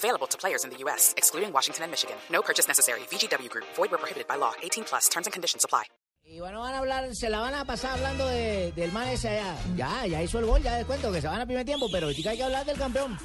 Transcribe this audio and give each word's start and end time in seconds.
Available 0.00 0.26
to 0.28 0.38
players 0.38 0.64
in 0.64 0.70
the 0.70 0.78
U.S., 0.84 1.12
excluding 1.18 1.52
Washington 1.52 1.82
and 1.84 1.90
Michigan. 1.92 2.16
No 2.30 2.40
purchase 2.40 2.66
necessary. 2.66 3.00
VGW 3.12 3.50
Group. 3.50 3.66
Void 3.76 3.90
where 3.90 3.98
prohibited 3.98 4.26
by 4.26 4.36
law. 4.36 4.54
18 4.62 4.84
plus. 4.84 5.08
Terms 5.10 5.26
and 5.26 5.32
conditions 5.34 5.62
apply. 5.62 5.84
Y 6.24 6.38
bueno, 6.38 6.60
van 6.60 6.74
a 6.74 6.78
hablar, 6.78 7.12
se 7.16 7.28
la 7.28 7.40
van 7.40 7.54
a 7.54 7.64
pasar 7.64 7.98
hablando 7.98 8.24
de, 8.28 8.70
del 8.76 8.92
man 8.92 9.08
ese 9.08 9.28
allá. 9.30 9.56
Ya, 9.74 10.06
ya 10.06 10.22
hizo 10.22 10.38
el 10.38 10.46
gol, 10.46 10.62
ya 10.62 10.76
descuento 10.76 11.10
que 11.10 11.20
se 11.20 11.26
van 11.26 11.40
a 11.40 11.44
primer 11.44 11.66
tiempo, 11.66 11.88
pero 11.90 12.06
ahorita 12.06 12.30
hay 12.30 12.36
que 12.36 12.44
hablar 12.44 12.64
del 12.64 12.78
campeón. 12.78 13.18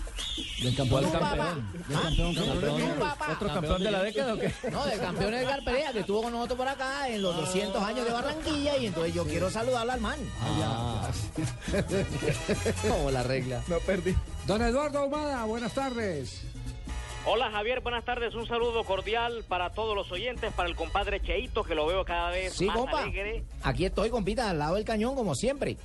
Del 0.64 0.76
campeón. 0.76 1.04
Tú, 1.04 1.12
campeón. 1.12 1.38
papá. 1.38 1.54
Del 1.88 1.98
¿Ah? 1.98 2.02
campeón, 2.02 2.36
campeón. 2.36 3.00
papá. 3.00 3.32
¿Otro 3.34 3.48
campeón 3.54 3.84
de 3.84 3.92
la 3.92 4.02
década 4.04 4.34
o 4.34 4.38
qué? 4.40 4.52
No, 4.72 4.86
del 4.86 5.00
campeón 5.00 5.34
Edgar 5.36 5.64
Perea, 5.64 5.94
que 5.94 6.00
estuvo 6.00 6.24
con 6.24 6.32
nosotros 6.32 6.58
por 6.58 6.68
acá 6.68 7.08
en 7.08 7.22
los 7.22 7.36
200 7.36 7.84
años 7.84 8.06
de 8.06 8.12
Barranquilla, 8.12 8.78
y 8.78 8.88
entonces 8.88 9.14
yo 9.14 9.24
quiero 9.24 9.52
saludarlo 9.52 9.92
al 9.92 10.02
man. 10.02 10.20
Ah, 10.42 11.08
Como 12.90 13.12
la 13.12 13.22
regla. 13.22 13.62
No 13.68 13.78
perdí. 13.82 14.16
Don 14.48 14.62
Eduardo 14.64 15.00
Ahumada, 15.00 15.44
buenas 15.46 15.74
tardes. 15.76 16.42
Hola 17.28 17.50
Javier, 17.50 17.82
buenas 17.82 18.06
tardes. 18.06 18.36
Un 18.36 18.46
saludo 18.48 18.84
cordial 18.84 19.44
para 19.48 19.72
todos 19.72 19.96
los 19.96 20.12
oyentes, 20.12 20.54
para 20.54 20.70
el 20.70 20.76
compadre 20.76 21.20
Cheito, 21.22 21.64
que 21.64 21.74
lo 21.74 21.88
veo 21.88 22.06
cada 22.06 22.30
vez 22.30 22.54
Sí, 22.54 22.66
más 22.66 22.78
compa. 22.78 23.02
alegre. 23.02 23.44
Aquí 23.64 23.86
estoy, 23.86 24.10
compita, 24.12 24.50
al 24.50 24.60
lado 24.60 24.76
del 24.76 24.86
cañón, 24.86 25.16
como 25.16 25.34
siempre. 25.34 25.78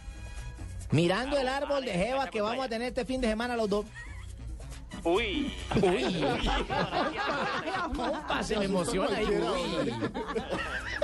Mirando 0.90 1.38
el 1.38 1.48
árbol 1.48 1.84
de 1.84 1.92
jevas 1.92 2.30
que 2.30 2.42
vamos 2.42 2.64
a 2.64 2.68
tener 2.68 2.88
este 2.88 3.04
fin 3.06 3.20
de 3.20 3.28
semana 3.28 3.56
los 3.56 3.70
dos. 3.70 3.86
Uy, 5.04 5.52
Uy, 5.82 6.26
compa, 7.96 8.42
se 8.42 8.56
me 8.58 8.64
emociona 8.66 9.16
ahí. 9.16 9.26
Uy, 9.26 9.92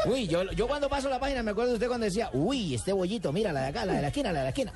Uy, 0.06 0.28
yo, 0.28 0.42
yo 0.52 0.68
cuando 0.68 0.88
paso 0.88 1.08
la 1.08 1.18
página 1.18 1.42
me 1.42 1.50
acuerdo 1.52 1.70
de 1.70 1.74
usted 1.76 1.88
cuando 1.88 2.04
decía, 2.04 2.30
uy, 2.32 2.74
este 2.74 2.92
bollito, 2.92 3.32
mira, 3.32 3.52
la 3.52 3.62
de 3.62 3.66
acá, 3.68 3.84
la 3.84 3.94
de 3.94 4.02
la 4.02 4.08
esquina, 4.08 4.30
la 4.32 4.38
de 4.40 4.44
la 4.44 4.48
esquina. 4.50 4.72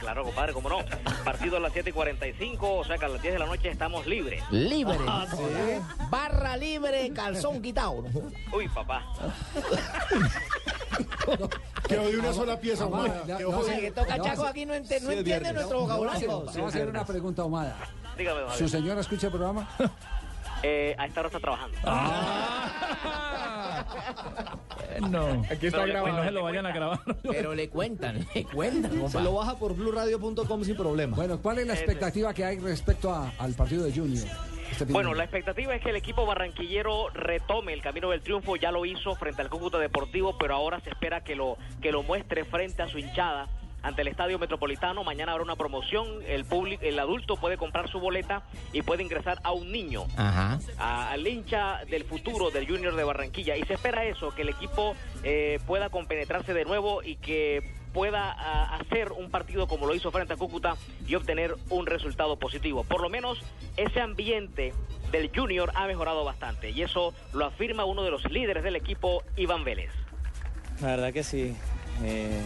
claro, 0.00 0.24
compadre, 0.24 0.52
cómo 0.52 0.68
no. 0.68 0.78
Partido 1.24 1.56
a 1.56 1.60
las 1.60 1.72
7 1.72 1.90
y 1.90 1.92
45, 1.92 2.74
o 2.78 2.84
sea 2.84 2.98
que 2.98 3.04
a 3.04 3.08
las 3.08 3.22
10 3.22 3.34
de 3.34 3.38
la 3.38 3.46
noche 3.46 3.70
estamos 3.70 4.06
libres. 4.06 4.42
Libre. 4.50 4.98
Barra 6.10 6.56
libre, 6.56 7.10
calzón 7.14 7.62
quitado. 7.62 8.04
Uy, 8.52 8.68
papá. 8.68 9.04
Quedó 11.88 12.08
de 12.10 12.18
una 12.18 12.32
sola 12.32 12.58
pieza, 12.60 12.84
Ahumada. 12.84 13.22
no, 13.26 13.38
no, 13.38 13.48
O 13.48 13.52
sea, 13.64 13.74
jodido. 13.74 13.80
que 13.80 13.90
toca 13.92 14.20
Chaco 14.20 14.44
aquí 14.46 14.66
no, 14.66 14.74
ente- 14.74 15.00
no 15.00 15.10
entiende 15.10 15.52
nuestro 15.52 15.80
vocabulario. 15.80 16.28
Vamos 16.40 16.56
a 16.56 16.66
hacer 16.66 16.88
una 16.88 17.04
pregunta 17.06 17.42
Ahumada. 17.42 17.76
Dígame, 18.18 18.40
don 18.40 18.50
¿Su 18.52 18.68
señora 18.68 19.00
escucha 19.00 19.26
el 19.28 19.32
programa? 19.32 19.68
Eh, 20.64 20.92
a 20.98 21.06
esta 21.06 21.20
hora 21.20 21.28
está 21.28 21.38
trabajando. 21.38 21.78
No. 25.08 25.44
Aquí 25.48 25.66
está 25.68 25.82
Pero 25.82 25.92
grabado. 25.92 26.06
después 26.06 26.14
No 26.16 26.24
se 26.24 26.30
lo 26.32 26.42
vayan 26.42 26.66
a 26.66 26.72
grabar. 26.72 26.98
Pero 27.22 27.54
le 27.54 27.68
cuentan, 27.68 28.26
le 28.34 28.44
cuentan, 28.44 28.98
compa. 28.98 29.20
baja 29.22 29.56
por 29.56 29.76
bluradio.com 29.76 30.64
sin 30.64 30.76
problema. 30.76 31.16
Bueno, 31.16 31.38
¿cuál 31.40 31.60
es 31.60 31.66
la 31.68 31.74
expectativa 31.74 32.34
que 32.34 32.44
hay 32.44 32.58
respecto 32.58 33.12
a- 33.14 33.30
al 33.38 33.54
partido 33.54 33.84
de 33.84 33.92
Junior? 33.92 34.26
este 34.68 34.84
Bueno, 34.86 35.14
la 35.14 35.22
expectativa 35.24 35.74
es 35.76 35.80
que 35.82 35.90
el 35.90 35.96
equipo 35.96 36.26
barranquillero 36.26 37.08
retome 37.10 37.72
el 37.72 37.80
camino 37.80 38.10
del 38.10 38.20
triunfo. 38.22 38.56
Ya 38.56 38.72
lo 38.72 38.84
hizo 38.84 39.14
frente 39.14 39.42
al 39.42 39.50
Cúcuta 39.50 39.78
Deportivo, 39.78 40.36
pero 40.38 40.56
ahora 40.56 40.80
se 40.80 40.90
espera 40.90 41.22
que 41.22 41.36
lo, 41.36 41.56
que 41.80 41.92
lo 41.92 42.02
muestre 42.02 42.44
frente 42.44 42.82
a 42.82 42.88
su 42.88 42.98
hinchada 42.98 43.46
ante 43.82 44.02
el 44.02 44.08
Estadio 44.08 44.38
Metropolitano. 44.38 45.04
Mañana 45.04 45.32
habrá 45.32 45.44
una 45.44 45.56
promoción. 45.56 46.06
El 46.26 46.44
público, 46.44 46.82
el 46.84 46.98
adulto 46.98 47.36
puede 47.36 47.56
comprar 47.56 47.88
su 47.90 48.00
boleta 48.00 48.42
y 48.72 48.82
puede 48.82 49.02
ingresar 49.02 49.38
a 49.44 49.52
un 49.52 49.70
niño. 49.72 50.04
Ajá. 50.16 50.58
a- 50.78 51.10
al 51.12 51.26
hincha 51.26 51.84
del 51.86 52.04
futuro 52.04 52.50
del 52.50 52.66
Junior 52.66 52.94
de 52.94 53.04
Barranquilla 53.04 53.56
y 53.56 53.62
se 53.64 53.74
espera 53.74 54.04
eso, 54.04 54.34
que 54.34 54.42
el 54.42 54.48
equipo 54.50 54.94
eh, 55.22 55.58
pueda 55.66 55.88
compenetrarse 55.90 56.54
de 56.54 56.64
nuevo 56.64 57.02
y 57.02 57.16
que 57.16 57.62
pueda 57.92 58.30
a, 58.32 58.76
hacer 58.76 59.12
un 59.12 59.30
partido 59.30 59.66
como 59.66 59.86
lo 59.86 59.94
hizo 59.94 60.10
frente 60.10 60.34
a 60.34 60.36
Cúcuta 60.36 60.76
y 61.06 61.14
obtener 61.14 61.54
un 61.70 61.86
resultado 61.86 62.36
positivo. 62.38 62.84
Por 62.84 63.00
lo 63.00 63.08
menos 63.08 63.40
ese 63.76 64.00
ambiente 64.00 64.72
del 65.10 65.30
Junior 65.34 65.72
ha 65.74 65.86
mejorado 65.86 66.24
bastante 66.24 66.70
y 66.70 66.82
eso 66.82 67.14
lo 67.32 67.46
afirma 67.46 67.84
uno 67.86 68.02
de 68.02 68.10
los 68.10 68.24
líderes 68.30 68.62
del 68.62 68.76
equipo, 68.76 69.22
Iván 69.36 69.64
Vélez. 69.64 69.90
La 70.80 70.88
verdad 70.88 71.12
que 71.12 71.22
sí. 71.24 71.56
Eh, 72.04 72.40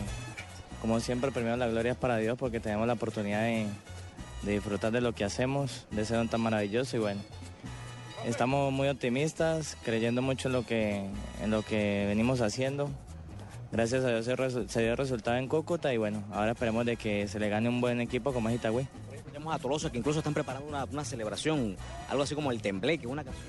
como 0.83 0.99
siempre, 0.99 1.31
primero 1.31 1.57
la 1.57 1.69
gloria 1.69 1.93
es 1.93 1.97
para 1.99 2.17
Dios 2.17 2.37
porque 2.37 2.59
tenemos 2.59 2.89
la 2.89 2.95
oportunidad 2.95 3.43
de, 3.43 3.67
de 4.43 4.53
disfrutar 4.53 4.91
de 4.91 5.01
lo 5.01 5.15
que 5.15 5.23
hacemos, 5.23 5.87
de 5.93 6.05
ser 6.05 6.29
tan 6.29 6.41
maravilloso 6.41 6.97
y 6.97 7.01
bueno. 7.01 7.21
Estamos 8.27 8.73
muy 8.73 8.89
optimistas, 8.89 9.77
creyendo 9.85 10.23
mucho 10.23 10.49
en 10.49 10.53
lo 10.55 10.67
que, 10.67 11.07
en 11.41 11.51
lo 11.53 11.63
que 11.63 12.05
venimos 12.09 12.41
haciendo. 12.41 12.91
Gracias 13.71 14.05
a 14.05 14.09
Dios 14.09 14.25
se, 14.25 14.69
se 14.69 14.81
dio 14.83 14.91
el 14.91 14.97
resultado 14.97 15.37
en 15.37 15.47
Cúcuta 15.47 15.95
y 15.95 15.99
bueno, 15.99 16.25
ahora 16.33 16.51
esperemos 16.51 16.85
de 16.85 16.97
que 16.97 17.29
se 17.29 17.39
le 17.39 17.49
gane 17.49 17.69
un 17.69 17.81
buen 17.81 18.01
equipo 18.01 18.33
como 18.33 18.49
es 18.49 18.57
Itagüí. 18.57 18.87
Escuchamos 19.15 19.55
a 19.55 19.59
Tolosa 19.61 19.91
que 19.91 19.99
incluso 19.99 20.19
están 20.19 20.35
preparando 20.35 20.69
una, 20.69 20.85
una 20.85 21.05
celebración, 21.05 21.77
algo 22.11 22.25
así 22.25 22.35
como 22.35 22.51
el 22.51 22.61
tembleque, 22.61 23.07
una 23.07 23.23
canción. 23.23 23.45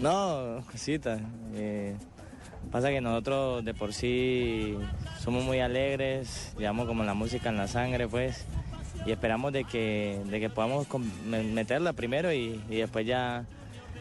No, 0.00 0.64
cosita. 0.72 1.20
eh, 1.54 1.94
pasa 2.70 2.88
que 2.90 3.00
nosotros 3.00 3.64
de 3.64 3.74
por 3.74 3.92
sí 3.92 4.76
somos 5.20 5.44
muy 5.44 5.60
alegres, 5.60 6.52
llevamos 6.58 6.86
como 6.86 7.04
la 7.04 7.14
música 7.14 7.48
en 7.48 7.56
la 7.56 7.68
sangre, 7.68 8.08
pues, 8.08 8.44
y 9.06 9.12
esperamos 9.12 9.52
de 9.52 9.64
que, 9.64 10.20
de 10.26 10.40
que 10.40 10.48
podamos 10.50 10.86
meterla 11.24 11.92
primero 11.92 12.32
y, 12.32 12.62
y 12.70 12.76
después 12.76 13.06
ya, 13.06 13.44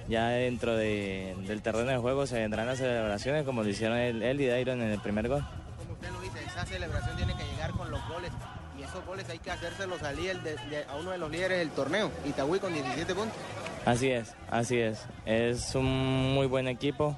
ya 0.07 0.27
dentro 0.29 0.75
de- 0.75 1.35
del 1.47 1.61
terreno 1.61 1.89
de 1.89 1.97
juego 1.97 2.27
se 2.27 2.39
vendrán 2.39 2.67
las 2.67 2.77
celebraciones 2.77 3.43
como 3.45 3.63
lo 3.63 3.69
hicieron 3.69 3.97
él, 3.97 4.21
él 4.21 4.39
y 4.41 4.47
Dairon 4.47 4.81
en 4.81 4.89
el 4.91 4.99
primer 4.99 5.27
gol. 5.27 5.43
como 5.77 5.93
usted 5.93 6.09
lo 6.11 6.21
dice, 6.21 6.39
esa 6.45 6.65
celebración 6.65 7.15
tiene 7.17 7.33
que 7.35 7.43
llegar 7.45 7.71
con 7.71 7.89
los 7.91 8.07
goles 8.07 8.31
y 8.79 8.83
esos 8.83 9.05
goles 9.05 9.27
hay 9.29 9.39
que 9.39 9.51
hacérselos 9.51 9.99
salir 9.99 10.39
de- 10.41 10.55
de- 10.55 10.85
a 10.87 10.95
uno 10.95 11.11
de 11.11 11.17
los 11.17 11.29
líderes 11.31 11.59
del 11.59 11.69
torneo, 11.71 12.09
Itagüí 12.25 12.59
con 12.59 12.73
17 12.73 13.13
puntos. 13.15 13.37
Así 13.85 14.09
es, 14.11 14.35
así 14.51 14.77
es. 14.79 15.03
Es 15.25 15.73
un 15.75 16.33
muy 16.35 16.45
buen 16.47 16.67
equipo. 16.67 17.17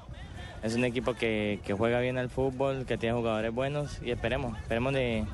Es 0.64 0.74
un 0.74 0.84
equipo 0.86 1.12
que, 1.12 1.60
que 1.62 1.74
juega 1.74 2.00
bien 2.00 2.16
al 2.16 2.30
fútbol, 2.30 2.86
que 2.86 2.96
tiene 2.96 3.14
jugadores 3.14 3.52
buenos 3.52 4.00
y 4.02 4.10
esperemos, 4.10 4.58
esperemos 4.58 4.94
de, 4.94 5.26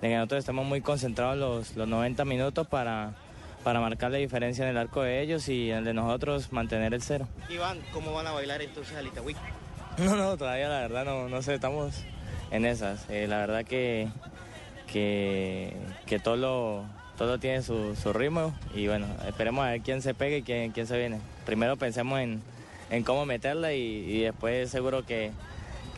de 0.00 0.08
que 0.08 0.14
nosotros 0.14 0.38
estemos 0.38 0.64
muy 0.64 0.80
concentrados 0.80 1.36
los, 1.36 1.76
los 1.76 1.88
90 1.88 2.24
minutos 2.24 2.68
para, 2.68 3.10
para 3.64 3.80
marcar 3.80 4.12
la 4.12 4.18
diferencia 4.18 4.62
en 4.62 4.70
el 4.70 4.78
arco 4.78 5.02
de 5.02 5.20
ellos 5.22 5.48
y 5.48 5.72
en 5.72 5.78
el 5.78 5.84
de 5.86 5.92
nosotros 5.92 6.52
mantener 6.52 6.94
el 6.94 7.02
cero. 7.02 7.26
Iván, 7.50 7.80
¿cómo 7.92 8.12
van 8.12 8.28
a 8.28 8.30
bailar 8.30 8.62
entonces 8.62 8.96
al 8.96 9.08
Itagüí? 9.08 9.34
No, 9.98 10.14
no, 10.14 10.36
todavía 10.36 10.68
la 10.68 10.80
verdad 10.80 11.04
no, 11.04 11.28
no 11.28 11.42
sé, 11.42 11.54
estamos 11.54 12.04
en 12.52 12.64
esas. 12.64 13.10
Eh, 13.10 13.26
la 13.26 13.38
verdad 13.38 13.64
que, 13.64 14.08
que, 14.92 15.74
que 16.04 16.20
todo, 16.20 16.36
lo, 16.36 16.84
todo 17.18 17.40
tiene 17.40 17.62
su, 17.62 17.96
su 17.96 18.12
ritmo 18.12 18.54
y 18.72 18.86
bueno, 18.86 19.06
esperemos 19.26 19.64
a 19.64 19.70
ver 19.70 19.80
quién 19.80 20.00
se 20.00 20.14
pega 20.14 20.36
y 20.36 20.42
quién, 20.42 20.70
quién 20.70 20.86
se 20.86 20.96
viene. 20.96 21.18
Primero 21.44 21.76
pensemos 21.76 22.20
en, 22.20 22.42
en 22.90 23.02
cómo 23.04 23.26
meterla 23.26 23.72
y, 23.72 23.80
y 23.80 24.20
después 24.22 24.70
seguro 24.70 25.04
que, 25.04 25.32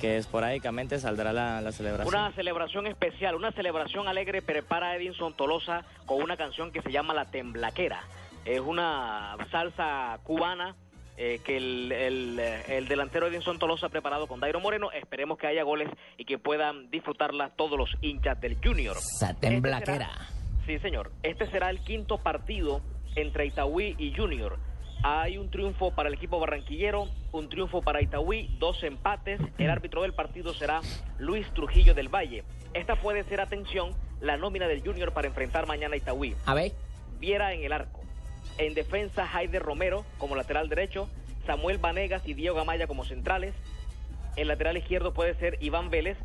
que 0.00 0.16
esporádicamente 0.16 0.98
saldrá 0.98 1.32
la, 1.32 1.60
la 1.60 1.72
celebración. 1.72 2.14
Una 2.14 2.32
celebración 2.32 2.86
especial, 2.86 3.34
una 3.34 3.52
celebración 3.52 4.08
alegre 4.08 4.42
prepara 4.42 4.96
Edinson 4.96 5.34
Tolosa 5.34 5.84
con 6.06 6.22
una 6.22 6.36
canción 6.36 6.70
que 6.72 6.82
se 6.82 6.90
llama 6.90 7.14
La 7.14 7.26
Temblaquera. 7.26 8.00
Es 8.44 8.60
una 8.60 9.36
salsa 9.50 10.18
cubana 10.22 10.74
eh, 11.18 11.40
que 11.44 11.56
el, 11.56 11.92
el, 11.92 12.38
el 12.38 12.88
delantero 12.88 13.26
Edinson 13.26 13.58
Tolosa 13.58 13.86
ha 13.86 13.90
preparado 13.90 14.26
con 14.26 14.40
Dairo 14.40 14.60
Moreno. 14.60 14.90
Esperemos 14.92 15.36
que 15.36 15.48
haya 15.48 15.64
goles 15.64 15.90
y 16.16 16.24
que 16.24 16.38
puedan 16.38 16.90
disfrutarla 16.90 17.50
todos 17.50 17.76
los 17.76 17.90
hinchas 18.00 18.40
del 18.40 18.56
Junior. 18.64 18.96
Satén 19.00 19.60
Blaquera. 19.60 20.10
Sí, 20.64 20.78
señor. 20.78 21.10
Este 21.22 21.46
será 21.50 21.70
el 21.70 21.80
quinto 21.80 22.18
partido 22.18 22.80
entre 23.16 23.46
Itagüí 23.46 23.96
y 23.98 24.14
Junior. 24.14 24.58
Hay 25.02 25.38
un 25.38 25.50
triunfo 25.50 25.92
para 25.92 26.08
el 26.08 26.14
equipo 26.16 26.40
barranquillero, 26.40 27.06
un 27.30 27.48
triunfo 27.48 27.82
para 27.82 28.02
Itagüí, 28.02 28.56
dos 28.58 28.82
empates. 28.82 29.40
El 29.56 29.70
árbitro 29.70 30.02
del 30.02 30.12
partido 30.12 30.52
será 30.54 30.80
Luis 31.18 31.46
Trujillo 31.54 31.94
del 31.94 32.08
Valle. 32.08 32.42
Esta 32.74 32.96
puede 32.96 33.22
ser, 33.24 33.40
atención, 33.40 33.92
la 34.20 34.36
nómina 34.36 34.66
del 34.66 34.82
Junior 34.82 35.12
para 35.12 35.28
enfrentar 35.28 35.66
mañana 35.68 35.94
a 35.94 35.98
Itagüí. 35.98 36.34
A 36.46 36.54
ver. 36.54 36.72
Viera 37.20 37.54
en 37.54 37.62
el 37.62 37.72
arco. 37.72 38.00
En 38.58 38.74
defensa, 38.74 39.26
Jaide 39.26 39.60
Romero 39.60 40.04
como 40.18 40.34
lateral 40.34 40.68
derecho, 40.68 41.08
Samuel 41.46 41.78
Vanegas 41.78 42.26
y 42.26 42.34
Diego 42.34 42.56
Gamaya 42.56 42.88
como 42.88 43.04
centrales. 43.04 43.54
El 44.34 44.48
lateral 44.48 44.76
izquierdo 44.76 45.14
puede 45.14 45.34
ser 45.34 45.58
Iván 45.60 45.90
Vélez. 45.90 46.18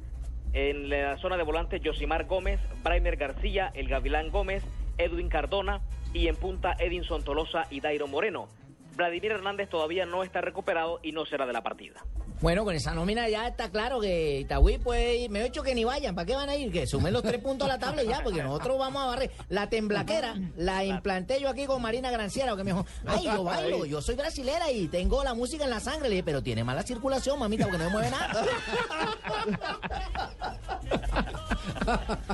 En 0.54 0.90
la 0.90 1.18
zona 1.18 1.38
de 1.38 1.44
volante, 1.44 1.82
Josimar 1.84 2.26
Gómez, 2.26 2.60
Braimer 2.84 3.18
García, 3.18 3.72
el 3.76 3.88
Gavilán 3.88 4.30
Gómez, 4.30 4.64
Edwin 4.98 5.30
Cardona 5.30 5.82
y 6.14 6.28
en 6.28 6.36
punta 6.36 6.76
Edinson 6.80 7.24
Tolosa 7.24 7.66
y 7.70 7.80
Dairo 7.80 8.08
Moreno. 8.08 8.48
Vladimir 8.96 9.32
Hernández 9.32 9.70
todavía 9.70 10.06
no 10.06 10.24
está 10.24 10.42
recuperado 10.42 11.00
y 11.04 11.12
no 11.12 11.26
será 11.26 11.46
de 11.46 11.54
la 11.54 11.62
partida. 11.62 12.04
Bueno, 12.42 12.66
con 12.66 12.76
esa 12.76 12.94
nómina 12.94 13.30
ya 13.30 13.48
está 13.48 13.70
claro 13.70 14.02
que 14.02 14.42
Itagüí 14.42 14.78
puede 14.78 15.16
ir. 15.16 15.30
Me 15.30 15.40
he 15.40 15.46
hecho 15.46 15.64
que 15.64 15.74
ni 15.74 15.86
vayan. 15.86 16.14
¿Para 16.14 16.26
qué 16.26 16.36
van 16.36 16.50
a 16.50 16.56
ir? 16.58 16.74
Que 16.74 16.86
sumen 16.86 17.14
los 17.14 17.24
tres 17.24 17.40
puntos 17.42 17.70
a 17.70 17.72
la 17.72 17.80
tabla 17.80 18.04
y 18.04 18.08
ya, 18.08 18.22
porque 18.22 18.44
nosotros 18.44 18.78
vamos 18.78 19.02
a 19.02 19.06
barrer. 19.06 19.32
La 19.48 19.70
temblaquera 19.70 20.36
la 20.58 20.84
implanté 20.84 21.40
yo 21.40 21.48
aquí 21.48 21.66
con 21.66 21.82
Marina 21.82 22.12
Granciera, 22.12 22.54
que 22.58 22.66
me 22.66 22.72
dijo, 22.72 22.86
ay, 23.06 23.24
yo 23.24 23.46
bailo, 23.46 23.86
yo 23.86 24.02
soy 24.02 24.16
brasilera 24.16 24.70
y 24.72 24.90
tengo 24.90 25.24
la 25.24 25.34
música 25.34 25.64
en 25.64 25.70
la 25.70 25.80
sangre. 25.80 26.10
Le 26.10 26.16
dije, 26.16 26.24
pero 26.24 26.44
tiene 26.44 26.66
mala 26.66 26.84
circulación, 26.84 27.40
mamita, 27.40 27.64
porque 27.64 27.78
no 27.78 27.86
me 27.86 27.92
mueve 27.92 28.10
nada. 28.10 28.46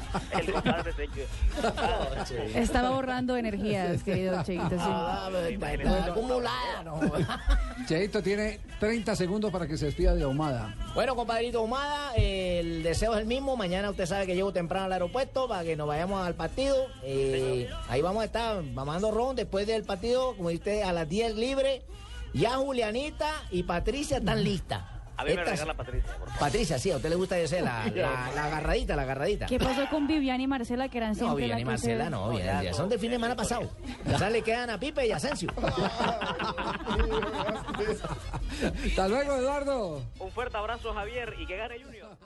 El 0.40 0.54
compadre 0.54 0.94
Checho. 0.96 2.56
Estaba 2.56 2.90
borrando 2.92 3.36
energías, 3.38 4.04
querido 4.04 4.44
Cheito. 4.44 4.70
sí. 4.70 4.78
Ah, 4.80 5.30
acumulada, 6.08 6.84
no. 6.84 7.00
Cheito 7.88 8.22
tiene 8.22 8.60
30 8.80 9.16
segundos 9.16 9.52
para 9.52 9.68
que 9.68 9.78
se 9.78 9.86
despida 9.86 10.14
de 10.16 10.24
Ahumada. 10.24 10.76
Bueno, 10.94 11.16
compadrito 11.16 11.62
Humada, 11.62 12.14
eh, 12.16 12.60
el 12.60 12.84
deseo 12.84 13.14
es 13.14 13.22
el 13.22 13.26
mismo. 13.26 13.58
Mañana 13.58 13.90
usted 13.90 14.06
sabe 14.06 14.26
que 14.26 14.36
llego 14.36 14.54
temprano 14.54 14.86
al 14.86 14.94
aeropuerto 14.94 15.48
para 15.48 15.64
que 15.64 15.76
nos 15.76 15.88
vayamos 15.88 16.26
al 16.26 16.36
partido. 16.36 16.76
Eh, 17.04 17.70
ahí 17.88 18.02
vamos 18.02 18.22
a 18.22 18.26
estar 18.26 18.64
mamando 18.64 19.12
ron 19.12 19.36
después 19.36 19.68
del 19.68 19.84
partido, 19.84 20.36
como 20.36 20.50
dice, 20.50 20.84
a 20.84 20.94
las 20.94 21.08
10 21.10 21.36
libre. 21.36 21.82
Ya 22.34 22.58
Julianita 22.58 23.32
y 23.50 23.64
Patricia 23.64 24.18
están 24.18 24.44
listas. 24.44 24.84
A 25.20 25.24
mí 25.24 25.34
me 25.34 25.42
Estas- 25.42 25.52
regala 25.60 25.74
Patricia, 25.74 26.14
por 26.18 26.28
favor. 26.28 26.40
Patricia, 26.40 26.80
sí, 26.80 26.92
a 26.92 26.96
usted 26.96 27.10
le 27.10 27.16
gusta 27.16 27.38
ese, 27.38 27.62
la, 27.62 27.86
la, 27.94 28.32
la 28.34 28.46
agarradita, 28.46 28.96
la 28.96 29.02
agarradita. 29.02 29.46
¿Qué 29.48 29.60
pasó 29.60 29.86
con 29.90 30.08
Vivian 30.08 30.40
y 30.40 30.48
Marcela 30.48 30.88
que 30.88 30.98
eran 30.98 31.10
No, 31.12 31.16
siempre 31.16 31.46
bien, 31.46 31.56
la 31.56 31.60
y 31.60 31.66
Marcela, 31.66 32.10
no, 32.10 32.30
bien, 32.30 32.46
ya 32.64 32.74
son 32.74 32.88
de 32.88 32.98
fin 32.98 33.10
de 33.10 33.18
semana 33.18 33.36
pasado. 33.36 33.70
Ya 34.18 34.30
le 34.30 34.42
quedan 34.42 34.70
a 34.70 34.80
Pipe 34.80 35.06
y 35.08 35.12
a 35.12 35.18
Asensio. 35.18 35.50
Hasta 38.86 39.08
luego, 39.08 39.36
Eduardo. 39.36 40.02
Un 40.20 40.32
fuerte 40.32 40.58
abrazo, 40.58 40.94
Javier, 40.94 41.34
y 41.40 41.46
que 41.46 41.58
gane 41.58 41.76
Junior. 41.84 42.18